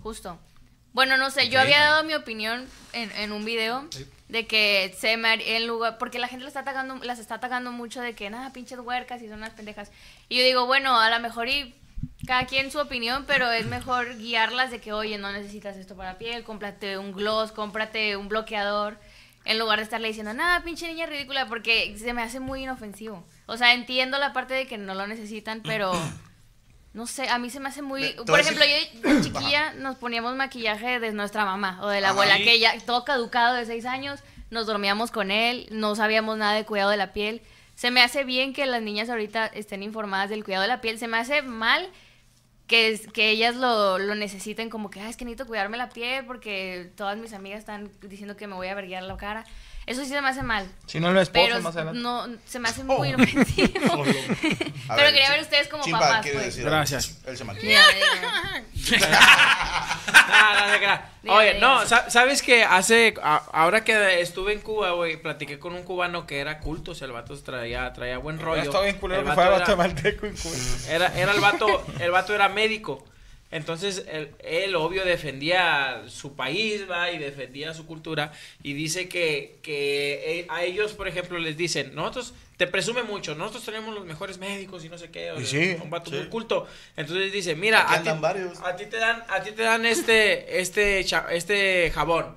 [0.00, 0.38] Justo.
[0.92, 3.84] Bueno, no sé, yo había dado mi opinión en, en un video
[4.28, 7.34] de que se me haría en lugar, porque la gente las está atacando, las está
[7.34, 9.90] atacando mucho de que nada, pinches huercas y son unas pendejas.
[10.28, 11.74] Y yo digo, bueno, a lo mejor y
[12.28, 16.16] cada quien su opinión, pero es mejor guiarlas de que, oye, no necesitas esto para
[16.16, 18.98] piel, cómprate un gloss, cómprate un bloqueador,
[19.44, 23.26] en lugar de estarle diciendo, nada, pinche niña ridícula, porque se me hace muy inofensivo.
[23.46, 25.92] O sea, entiendo la parte de que no lo necesitan, pero...
[26.92, 28.14] No sé, a mí se me hace muy...
[28.26, 32.38] Por ejemplo, yo de chiquilla nos poníamos maquillaje de nuestra mamá o de la abuela,
[32.38, 36.64] que ya todo caducado de seis años, nos dormíamos con él, no sabíamos nada de
[36.64, 37.42] cuidado de la piel.
[37.74, 40.98] Se me hace bien que las niñas ahorita estén informadas del cuidado de la piel.
[40.98, 41.86] Se me hace mal
[42.66, 45.90] que, es- que ellas lo, lo necesiten como que, "Ay, es que necesito cuidarme la
[45.90, 49.44] piel porque todas mis amigas están diciendo que me voy a verguiar la cara.
[49.86, 50.68] Eso sí se me hace mal.
[50.86, 52.00] Si no lo esposo Pero más adelante.
[52.00, 53.68] no, se me hace muy inofensivo.
[54.88, 56.46] A Pero quería ver ustedes como papás, pues.
[56.46, 57.18] decir Gracias.
[57.24, 57.44] Él se.
[60.28, 65.20] Ah, no Oye, no, sa- ¿sabes que hace, a- ahora que estuve en Cuba, güey,
[65.20, 68.62] platiqué con un cubano que era culto, o sea, el vato traía, traía buen rollo.
[68.62, 70.62] Está bien culero El que vato era- guatemalteco y culero.
[70.88, 73.04] Era, era el vato, el vato era médico.
[73.50, 78.32] Entonces, él, él, obvio defendía su país, va, y defendía su cultura.
[78.62, 83.34] Y dice que, que eh, a ellos, por ejemplo, les dicen, nosotros, te presume mucho,
[83.34, 85.30] nosotros tenemos los mejores médicos y no sé qué.
[85.30, 86.16] o sí, un vato sí.
[86.16, 86.66] muy culto.
[86.96, 91.90] Entonces dice, mira, Aquí a ti, te dan, a ti te dan este, este, este
[91.94, 92.34] jabón.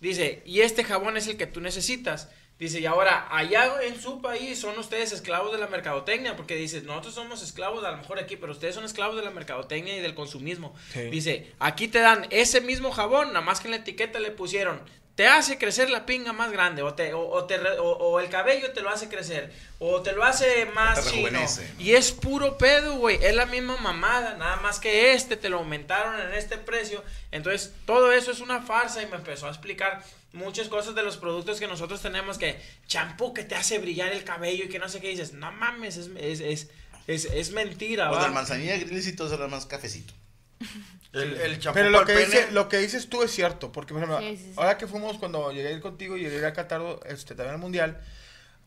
[0.00, 2.30] Dice, y este jabón es el que tú necesitas.
[2.60, 6.82] Dice, y ahora, allá en su país son ustedes esclavos de la mercadotecnia, porque dice,
[6.82, 10.00] nosotros somos esclavos a lo mejor aquí, pero ustedes son esclavos de la mercadotecnia y
[10.00, 10.74] del consumismo.
[10.92, 11.04] Sí.
[11.10, 14.80] Dice, aquí te dan ese mismo jabón, nada más que en la etiqueta le pusieron,
[15.14, 18.28] te hace crecer la pinga más grande, o, te, o, o te o- o el
[18.30, 21.40] cabello te lo hace crecer, o te lo hace más chino.
[21.78, 23.18] Y es puro pedo, güey.
[23.22, 24.36] Es la misma mamada.
[24.36, 27.02] Nada más que este te lo aumentaron en este precio.
[27.32, 29.02] Entonces, todo eso es una farsa.
[29.02, 32.38] Y me empezó a explicar muchas cosas de los productos que nosotros tenemos.
[32.38, 35.32] Que champú que te hace brillar el cabello y que no sé qué dices.
[35.32, 36.68] No mames, es, es, es,
[37.06, 40.12] es, es mentira, O del manzanilla gris y todo eso más cafecito.
[41.12, 42.26] El, el champú Pero lo que, pene.
[42.26, 44.52] dice, lo que dices tú es cierto, porque por ejemplo, Sí, sí, sí.
[44.54, 47.60] ahora que fuimos cuando llegué a ir contigo y llegué a Qatar, este, también al
[47.60, 48.00] Mundial,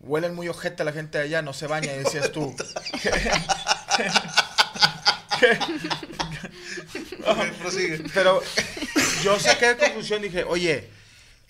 [0.01, 2.53] huelen muy ojete la gente de allá, no se baña, y decías tú.
[8.13, 8.41] Pero
[9.23, 10.89] yo saqué de conclusión, dije, oye,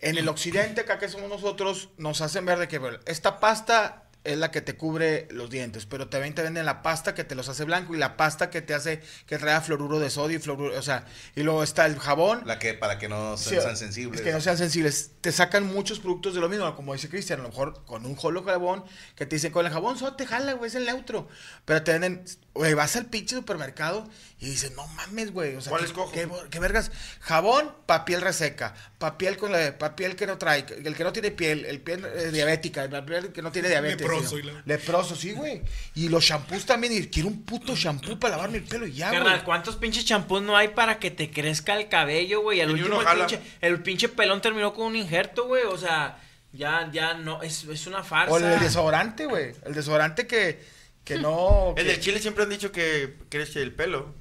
[0.03, 4.37] en el occidente, acá que somos nosotros, nos hacen ver de que esta pasta es
[4.37, 7.49] la que te cubre los dientes, pero también te venden la pasta que te los
[7.49, 10.77] hace blanco y la pasta que te hace que trae fluoruro de sodio y fluoruro,
[10.77, 11.05] o sea,
[11.35, 12.41] y luego está el jabón.
[12.45, 14.21] La que para que no Sí, sean sensibles.
[14.21, 15.11] Es que no sean sensibles.
[15.21, 18.15] Te sacan muchos productos de lo mismo, como dice Cristian, a lo mejor con un
[18.15, 18.83] jolo jabón
[19.15, 21.27] que te dicen con el jabón solo te jala, güey, es el neutro.
[21.65, 24.07] Pero te venden, güey, vas al pinche supermercado
[24.39, 25.55] y dices, no mames, güey.
[25.55, 26.11] O sea, ¿Cuál ¿qué, escojo?
[26.11, 26.91] qué, qué vergas?
[27.19, 31.03] Jabón, pa' piel reseca, pa' piel con la, pa' piel que no trae, el que
[31.03, 34.12] no tiene piel, el piel eh, diabética, el piel que no tiene diabetes.
[34.15, 35.61] Leproso, sino- y la- Leproso, sí, güey.
[35.95, 39.09] Y los shampoos también, y quiero un puto shampoo para lavarme el pelo y ya,
[39.09, 39.21] güey.
[39.21, 42.59] Carnal, ¿cuántos pinches champús no hay para que te crezca el cabello, güey?
[42.59, 45.63] El Y último, uno el pinche, el pinche pelón terminó con un injerto, güey.
[45.63, 46.19] O sea,
[46.51, 48.33] ya, ya no, es, es una farsa.
[48.33, 49.53] O el desodorante, güey.
[49.65, 50.63] El desodorante que,
[51.03, 51.73] que no.
[51.77, 54.13] El que- del chile siempre han dicho que crece el pelo.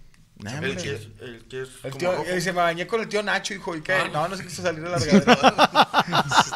[0.43, 3.09] Nah, el, que es, el que es El tío, eh, se me bañé con el
[3.09, 3.93] tío Nacho, hijo, ¿y qué?
[3.93, 4.09] Ah.
[4.13, 5.89] No, no sé qué se salir de la regadera.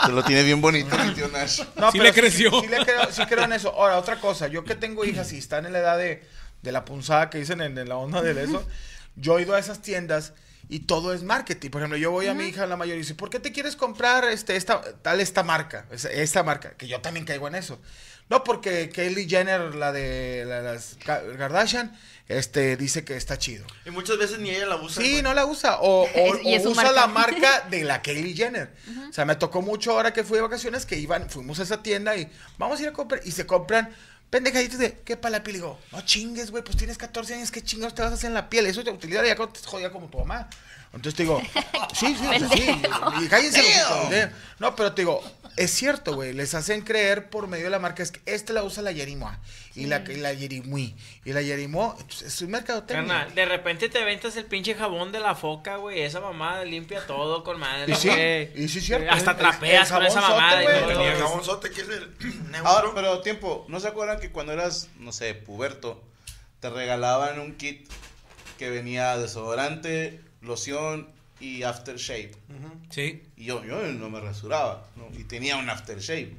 [0.07, 1.62] Te lo tiene bien bonito el tío Nash.
[1.77, 2.51] No, Sí pero le creció.
[2.61, 3.70] Sí, le creo, sí creo en eso.
[3.72, 4.49] Ahora, otra cosa.
[4.49, 6.25] Yo que tengo hijas y están en la edad de,
[6.62, 8.66] de la punzada que dicen en, en la onda de eso,
[9.14, 10.33] yo he ido a esas tiendas
[10.68, 11.70] y todo es marketing.
[11.70, 13.77] Por ejemplo, yo voy a mi hija, la mayor, y dice, ¿por qué te quieres
[13.77, 15.87] comprar este, esta, tal esta marca?
[15.92, 17.81] Esa- Esta marca, que yo también caigo en eso.
[18.29, 21.97] No, porque Kylie Jenner, la de la- las Ka- Kardashian,
[22.29, 23.65] este, dice que está chido.
[23.85, 25.01] Y muchas veces ni ella la usa.
[25.01, 25.23] Sí, güey.
[25.23, 25.79] no la usa.
[25.81, 27.01] O, o- Y es o su usa marca.
[27.01, 28.73] la marca de la Kylie Jenner.
[29.09, 31.83] O sea, me tocó mucho ahora que fui de vacaciones que iban, fuimos a esa
[31.83, 33.21] tienda y vamos a ir a comprar.
[33.25, 33.95] Y se compran
[34.29, 35.57] pendejaditos de, ¿qué para la piel?
[35.57, 38.27] Y digo, no chingues, güey, pues tienes 14 años, ¿qué chingados te vas a hacer
[38.29, 38.67] en la piel?
[38.67, 40.49] Eso te utiliza ya te jodía como tu mamá.
[40.93, 41.41] Entonces te digo,
[41.95, 42.83] sí, sí, o sea, sí.
[43.23, 43.62] Y cállense.
[44.59, 45.23] No, pero te digo,
[45.57, 46.33] es cierto, güey.
[46.33, 48.03] Les hacen creer por medio de la marca.
[48.03, 49.38] Es que esta la usa la Yerimoa.
[49.75, 50.95] Y la, y la Yerimui.
[51.25, 53.07] Y la Yerimoa pues, es un mercadotecnia.
[53.07, 56.01] Carnal, de repente te ventas el pinche jabón de la foca, güey.
[56.01, 57.92] Esa mamada limpia todo con madre.
[57.92, 58.09] Y sí,
[58.55, 59.11] y sí es cierto.
[59.11, 61.05] Hasta El- trapeas el con esa jabonzote, mamada.
[61.05, 62.14] y El jabonzote que es el.
[62.64, 66.03] Ahora, pero tiempo, ¿no se acuerdan que cuando eras, no sé, puberto,
[66.61, 67.88] te regalaban un kit
[68.59, 72.33] que venía desodorante, loción y aftershave?
[72.90, 73.22] Sí.
[73.37, 75.09] Y yo, yo no me rasuraba, ¿no?
[75.18, 76.37] Y tenía un aftershave.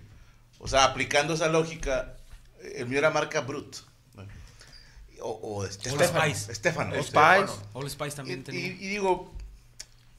[0.60, 2.16] O sea, aplicando esa lógica,
[2.62, 3.78] eh, el mío era marca Brut.
[5.20, 5.66] O, o.
[5.68, 6.54] Spice.
[6.54, 6.94] Stefano.
[6.96, 7.48] Old Stefano.
[7.48, 7.70] Spice.
[7.74, 8.68] All Spice también y- tenía.
[8.68, 9.34] y digo,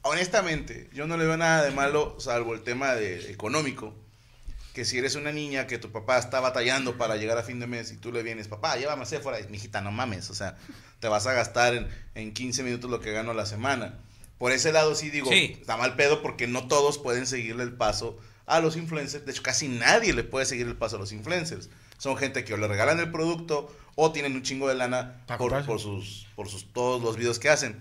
[0.01, 3.93] honestamente, yo no le veo nada de malo, salvo el tema de, económico.
[4.73, 7.67] Que si eres una niña que tu papá está batallando para llegar a fin de
[7.67, 10.57] mes y tú le vienes, papá, llévame a Sephora, y, mijita, no mames, o sea,
[10.99, 13.97] te vas a gastar en, en 15 minutos lo que gano a la semana.
[14.39, 15.57] Por ese lado sí digo, Sí.
[15.61, 19.23] está mal pedo porque no todos pueden seguirle el paso a los influencers.
[19.25, 21.69] De hecho, casi nadie le puede seguir el paso a los influencers.
[21.99, 25.79] Son gente que o le regalan el producto o tienen un chingo de lana por
[25.79, 27.77] sus, por sus, todos los videos que hacen.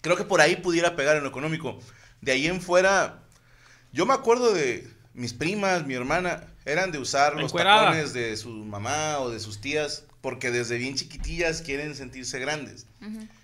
[0.00, 1.78] Creo que por ahí pudiera pegar en lo económico.
[2.20, 3.24] De ahí en fuera,
[3.92, 7.86] yo me acuerdo de mis primas, mi hermana, Eran de usar los Encuerada.
[7.86, 12.86] tacones de su mamá o de sus tías, porque desde bien chiquitillas quieren sentirse grandes.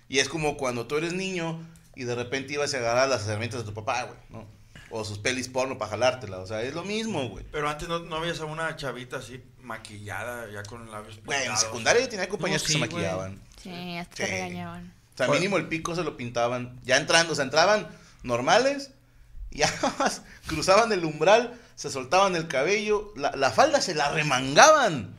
[0.07, 1.59] Y es como cuando tú eres niño
[1.99, 4.47] y de repente ibas a agarrar las herramientas de tu papá, güey, ¿no?
[4.91, 6.39] O sus pelis porno para jalártela.
[6.39, 7.45] O sea, es lo mismo, güey.
[7.51, 11.43] Pero antes no, no veías a una chavita así maquillada, ya con labios Güey, en
[11.43, 11.61] pintados.
[11.61, 12.91] secundaria yo tenía compañeros No, que sí, se güey.
[12.91, 13.39] maquillaban.
[13.61, 14.23] Sí, hasta Sí.
[14.23, 14.93] te regañaban.
[15.13, 16.79] O sea, mínimo el pico se lo pintaban.
[16.83, 17.87] Ya entrando, o sea, entraban
[18.23, 18.91] normales,
[19.51, 24.09] y ya más cruzaban el umbral, se soltaban el cabello, la, la falda se la
[24.11, 25.13] remangaban.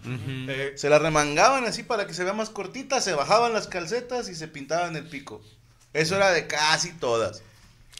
[0.48, 4.28] Eh, Se la remangaban así para que se vea más cortita, se bajaban las calcetas
[4.28, 5.42] y se pintaban el pico.
[5.92, 7.42] Eso era de casi todas.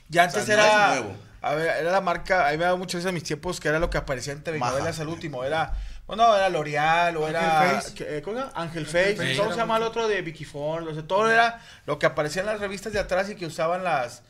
[0.09, 0.95] Ya antes O sea, no era.
[0.95, 1.17] es nuevo.
[1.43, 2.49] A ver, era la marca.
[2.49, 4.43] A mí me daba muchas veces a mis tiempos que era lo que aparecía en
[4.43, 4.73] TV Maja.
[4.73, 5.43] novelas al último.
[5.45, 5.73] Era.
[6.07, 7.51] Bueno, era L'Oreal o Ángel era.
[7.81, 7.95] Face.
[7.95, 8.53] ¿qué- eh, ¿Cómo se llama?
[8.61, 9.17] Ángel Face.
[9.17, 10.87] Face ¿Cómo era se llama el otro de Vicky Ford?
[10.89, 13.85] O sea, todo era lo que aparecía en las revistas de atrás y que usaban
[13.85, 14.23] las.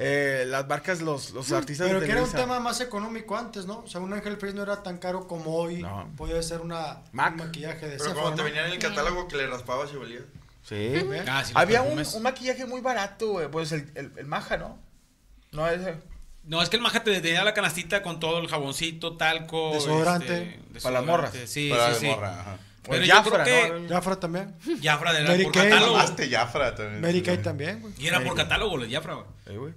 [0.00, 3.66] eh, las marcas, los, los artistas Pero de que era un tema más económico antes,
[3.66, 3.78] ¿no?
[3.80, 5.82] O sea, un Ángel Face no era tan caro como hoy.
[5.82, 6.08] No.
[6.16, 7.32] Podía ser una, Mac.
[7.32, 8.44] un maquillaje de pero cuando te ¿no?
[8.44, 10.20] venía en el catálogo que le raspabas y olía.
[10.68, 10.92] Sí.
[11.26, 13.48] Ah, sí, Había un, un maquillaje muy barato, güey.
[13.48, 14.78] Pues el, el, el maja, ¿no?
[15.52, 15.96] No, ese.
[16.44, 19.72] No, es que el maja te tenía la canastita con todo el jaboncito, talco.
[19.72, 20.26] Desodorante.
[20.42, 21.10] este, Para las desodorante.
[21.10, 21.32] morras.
[21.46, 22.06] Sí, Para sí, sí.
[22.06, 22.58] morra, ajá.
[22.90, 23.88] Pero yo Jafra, creo ¿no?
[23.88, 24.54] Jafra también.
[24.82, 25.68] Jafra de la Mary por Kay.
[25.70, 25.98] catálogo.
[26.30, 27.00] Jafra también.
[27.02, 27.92] Mary Kay también, güey.
[27.98, 29.26] Y era por catálogo, los Jafra, güey.
[29.46, 29.74] Sí, güey.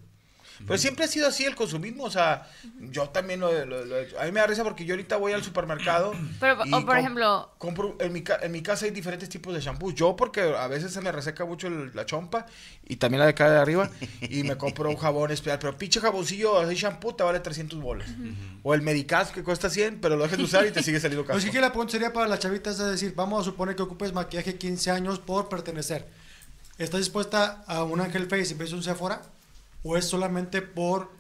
[0.68, 2.48] Pero siempre ha sido así el consumismo, o sea,
[2.80, 4.20] yo también lo, lo- lo he hecho.
[4.20, 6.14] A mí me da risa porque yo ahorita voy al supermercado.
[6.40, 9.54] Pero, y o por ejemplo, Compro, en mi, ca- en mi casa hay diferentes tipos
[9.54, 9.92] de shampoo.
[9.92, 12.46] Yo porque a veces se me reseca mucho el- la chompa
[12.88, 13.90] y también la de acá de arriba
[14.22, 15.60] y me compro un jabón especial.
[15.60, 18.10] Pero pinche jaboncillo, así shampoo te vale 300 bolas.
[18.64, 21.26] O el Medicaz que cuesta 100, pero lo dejas de usar y te sigue saliendo
[21.26, 21.38] caro.
[21.40, 24.14] Así que la pregunta sería para las chavitas es decir, vamos a suponer que ocupes
[24.14, 26.08] maquillaje 15 años por pertenecer.
[26.78, 29.22] ¿Estás dispuesta a un Ángel Face en vez de un Sephora?
[29.84, 31.12] ¿O es solamente por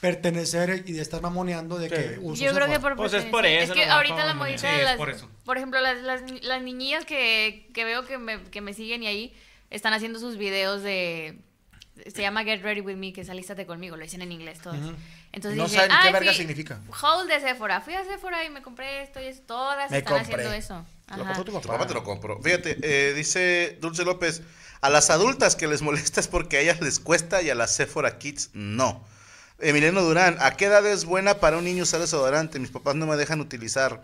[0.00, 1.94] pertenecer y de estar mamoneando de Sí.
[1.94, 4.34] que uso yo creo que por Pues es por eso, Es que lo ahorita la
[4.34, 4.96] modita sí, de es las...
[4.96, 5.30] por eso.
[5.44, 9.06] Por ejemplo, las, las, las niñillas que, que veo que me, que me siguen y
[9.06, 9.34] ahí
[9.70, 11.38] están haciendo sus videos de...
[12.12, 14.80] Se llama Get Ready With Me, que es alístate conmigo, lo dicen en inglés todas.
[15.32, 16.80] Entonces No dicen, saben qué "Ay, verga fui- significa".
[17.00, 17.80] Haul de Sephora.
[17.80, 19.42] Fui a Sephora y me compré esto y eso.
[19.46, 20.34] Todas Me están compré.
[20.34, 20.74] haciendo eso.
[21.08, 21.34] Lo Ajá.
[21.34, 21.72] compró tu Tu papá.
[21.74, 22.42] papá te lo compro.
[22.42, 24.42] Fíjate, eh, dice Dulce López,
[24.84, 27.74] a las adultas que les molesta es porque a ellas les cuesta y a las
[27.74, 29.02] Sephora Kids no.
[29.58, 32.58] Emiliano Durán, ¿a qué edad es buena para un niño usar desodorante?
[32.58, 34.02] Mis papás no me dejan utilizar.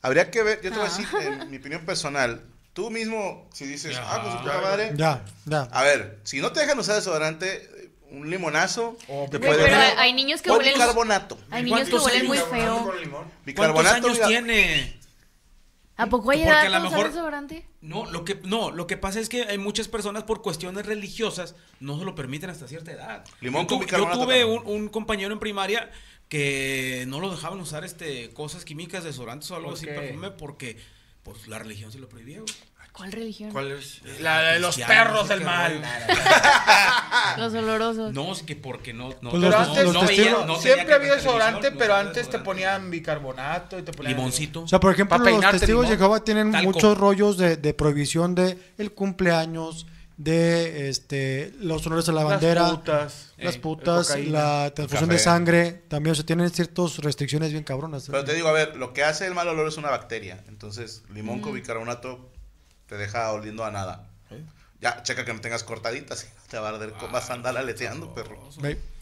[0.00, 2.40] Habría que ver, yo te voy a decir, en mi opinión personal,
[2.72, 4.04] tú mismo, si dices, Ya.
[4.10, 4.92] ah, pues su puta madre.
[4.96, 5.62] Ya, ya.
[5.72, 9.98] A ver, si no te dejan usar desodorante, un limonazo, O te puede pero dar-
[9.98, 11.36] hay- niños que o huelen- bicarbonato.
[11.50, 12.92] Hay niños que ¿Cuántos huelen muy feo.
[13.00, 13.22] Limón.
[13.24, 14.06] ¿Cuántos Bicarbonato.
[14.08, 14.98] años tiene?
[15.98, 17.66] ¿A poco hay edad a lo para usar mejor- desodorante?
[17.80, 21.54] No, lo que no, lo que pasa es que hay muchas personas por cuestiones religiosas
[21.80, 23.24] no se lo permiten hasta cierta edad.
[23.40, 25.90] Limón yo, con tu- yo tuve un, un compañero en primaria
[26.28, 30.76] que no lo dejaban usar este cosas químicas, desodorantes o algo ¿Por así, perfume porque
[31.22, 32.40] pues la religión se lo prohibía.
[32.40, 32.52] güey.
[32.96, 33.50] ¿Cuál religión?
[33.50, 34.00] ¿Cuál es?
[34.20, 35.82] La de los Cristiano, perros del mal.
[37.38, 38.12] Los olorosos.
[38.12, 41.14] No, es que porque no no Pues Pero los- antes, los no, testigos- siempre había
[41.16, 44.62] desodorante, pero no antes te ponían bicarbonato y te ponían Limoncito.
[44.62, 45.98] O sea, por ejemplo, los testigos de limón.
[45.98, 46.72] Jehová tienen Talco.
[46.72, 52.62] muchos rollos de, de prohibición de el cumpleaños, de este los honores a la bandera,
[52.62, 53.34] Las putas.
[53.36, 54.30] las Eh, putas, cocaína,
[54.64, 58.06] la transfusión de sangre, también o sea, tienen ciertas restricciones bien cabronas.
[58.10, 60.42] Pero te digo, a ver, lo que hace el mal olor es una bacteria.
[60.48, 62.30] Entonces, limón con bicarbonato
[62.86, 64.06] te deja oliendo a nada.
[64.80, 66.92] Ya, checa que no tengas cortaditas y no te va a arder.
[66.92, 68.48] co- vas a andar aleteando, perro.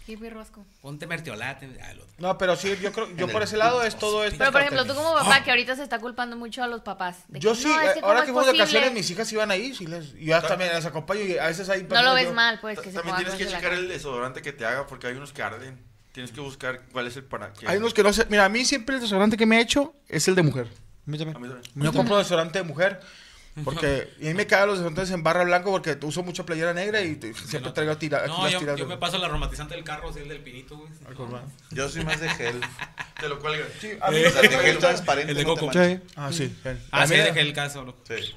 [0.06, 0.62] Qué pirrosco.
[0.82, 1.66] Ponte mertiolate.
[1.82, 4.36] ah, No, pero sí, yo creo, yo por ese lado es todo esto.
[4.38, 7.20] Pero por ejemplo, tú como papá que ahorita se está culpando mucho a los papás.
[7.28, 8.64] de Yo que, sí, "No, es que cómo ahora que fuimos de posible".
[8.80, 11.68] vacaciones, mis hijas iban ahí, sí les, y yo también las acompaño y a veces
[11.70, 14.42] hay No lo ves yo- mal, pues, que se También tienes que checar el desodorante
[14.42, 15.82] que te haga porque hay unos que arden.
[16.12, 17.66] Tienes que buscar cuál es el para qué.
[17.66, 19.94] Hay unos que no sé, mira, a mí siempre el desodorante que me he hecho
[20.06, 20.66] es el de mujer.
[20.66, 21.36] A mí también.
[21.36, 21.72] A mí también.
[21.76, 23.00] Yo compro desodorante de mujer.
[23.62, 26.74] Porque y a mí me cagan los desodorantes en barra blanco porque uso mucha playera
[26.74, 29.26] negra y te- siempre traigo tira, No, las yo, tiras yo de- me paso la
[29.26, 30.90] aromatizante del carro, así el del pinito, güey.
[31.70, 32.60] Yo soy más de gel.
[33.20, 33.68] Te lo cuelgan.
[33.80, 35.30] Sí, a mí Eh, no O sea, de gel transparente.
[35.32, 35.72] el de no te coco.
[35.72, 36.00] Sí.
[36.16, 36.56] Ah, sí.
[36.64, 37.96] el- Ah, a sí, mí- dejé el caso, bro.
[38.08, 38.34] Sí.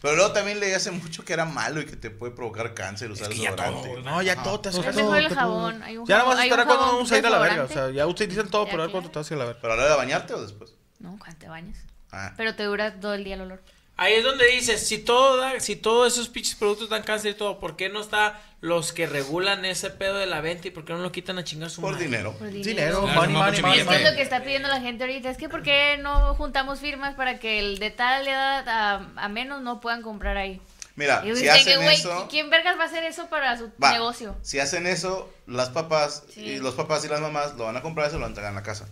[0.00, 3.10] Pero luego también leí hace mucho que era malo y que te puede provocar cáncer
[3.10, 3.88] usar que ya desodorante.
[3.88, 5.34] todo, No, ya todo te hace Todo, Es mejor el todo.
[5.36, 5.82] jabón.
[5.82, 7.54] Hay un Ya nada más estará cuando vamos a ir a la verga.
[7.64, 7.94] O desodorante.
[7.96, 9.12] sea, ya utilizan todo, pero a ver que cuánto ya.
[9.14, 9.60] te hace la verga.
[9.62, 10.74] ¿Pero a la hora de bañarte o después?
[11.00, 11.78] No, cuando te bañas.
[12.12, 12.34] Ah.
[12.36, 13.62] Pero te dura todo el día el olor.
[13.96, 17.34] Ahí es donde dices, si todo da, si todos esos pinches productos dan cáncer y
[17.34, 20.84] todo, ¿por qué no está los que regulan ese pedo de la venta y por
[20.84, 22.06] qué no lo quitan a chingar su Por madre?
[22.06, 22.32] dinero.
[22.32, 25.04] Por Dinero, Claro, money, no, money, mucho money, Es lo que está pidiendo la gente
[25.04, 25.30] ahorita.
[25.30, 29.28] Es que ¿por qué no juntamos firmas para que el de tal edad a, a
[29.28, 30.60] menos no puedan comprar ahí?
[30.96, 32.26] Mira, Y si que, hacen güey, eso...
[32.28, 34.34] ¿quién vergas va a hacer eso para su Va, negocio?
[34.42, 36.40] Si hacen eso, las papás Sí.
[36.40, 38.30] y los papás y las mamás lo van a comprar y se lo van a
[38.30, 38.86] entregar en la casa.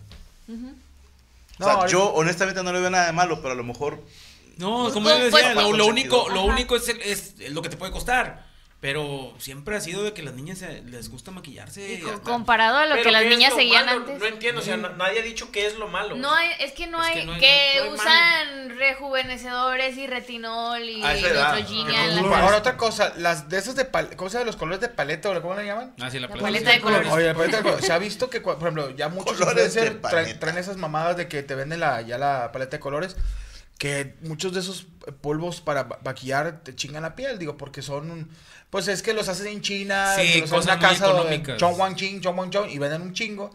[1.59, 4.01] O sea, No, yo honestamente no le veo nada de malo, pero a lo mejor
[4.57, 7.61] No, como Pues, yo pues, decía, lo, lo único, lo único es, el- es, lo
[7.61, 8.51] que te puede costar.
[8.79, 11.93] Pero siempre ha sido de que las niñas se- les gusta maquillarse.
[11.93, 13.99] Y comparado a lo Pero que las ¿qué es niñas lo seguían malo?
[14.01, 14.19] antes.
[14.19, 16.17] No entiendo, o sea, na- nadie ha dicho qué es lo malo.
[16.17, 19.97] No hay, es que no Es hay, que que, no hay- no hay usan rejuvenecedores
[19.97, 21.53] y retinol y A esa edad.
[21.55, 24.47] Neutrogena en la Ahora, otra cosa, las de esas de pal- ¿cómo se llama?
[24.47, 25.93] Los colores de paleta o cómo le llaman?
[26.01, 26.43] Ah, sí, la La paleta.
[26.45, 27.09] paleta de colores.
[27.09, 27.85] Oye, la paleta de colores.
[27.85, 31.15] Se ha visto que, por ejemplo, ya muchos Colores de influencers traen, traen esas mamadas
[31.15, 33.15] de que te venden la, ya la paleta de colores.
[33.83, 34.85] Que muchos de esos
[35.19, 38.29] polvos para ma- maquillar te chingan la piel, digo, porque son.
[38.69, 41.57] Pues es que los hacen en China, Sí, hacen en cosas una muy casa.
[41.57, 43.51] Chong Wang Ching, Chong Wang Chong, y venden un chingo.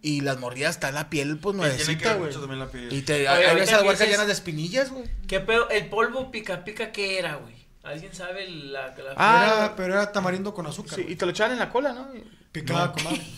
[0.00, 2.28] Y las mordidas está la piel, pues nuevecita, güey.
[2.28, 2.92] mucho también la piel.
[2.92, 5.06] Y te, Oye, hay veces las huercas llenas de espinillas, güey.
[5.26, 5.68] ¿Qué pedo?
[5.70, 7.54] ¿El polvo pica pica qué era, güey?
[7.82, 10.94] ¿Alguien sabe la, la Ah, Era- pero era tamarindo con azúcar.
[10.94, 11.14] Sí, güey.
[11.14, 12.08] y te lo echaban en la cola, ¿no?
[12.52, 13.18] Picada con agua.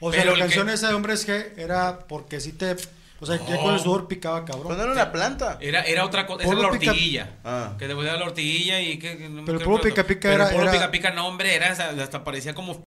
[0.00, 2.76] O sea, Pero la canción que- esa de hombres G era porque si te.
[3.20, 4.66] O sea, ya con el sudor picaba cabrón.
[4.66, 5.58] Pues no era una planta.
[5.60, 7.30] Era, era otra cosa, esa la pica- ortiguilla.
[7.44, 7.74] Ah.
[7.78, 9.18] Que te volvía la ortiguilla y que...
[9.18, 10.90] que no me Pero el acuerdo polvo pica pica Pero era- el polvo era- pica
[10.92, 12.80] pica no, hombre, era, hasta parecía como